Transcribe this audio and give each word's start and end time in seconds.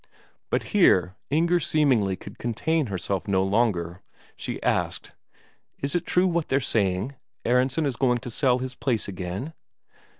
But 0.49 0.63
here 0.73 1.15
Inger 1.29 1.59
seemingly 1.59 2.15
could 2.15 2.39
contain 2.39 2.87
herself 2.87 3.27
no 3.27 3.43
longer; 3.43 4.01
she 4.35 4.59
asked: 4.63 5.11
"Is 5.79 5.93
it 5.93 6.07
true 6.07 6.27
what 6.27 6.47
they're 6.49 6.59
saying, 6.59 7.13
Aronsen 7.45 7.85
is 7.85 7.97
going 7.97 8.17
to 8.21 8.31
sell 8.31 8.57
his 8.57 8.73
place 8.73 9.07
again?" 9.07 9.53